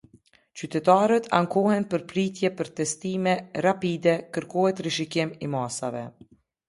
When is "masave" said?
5.59-6.03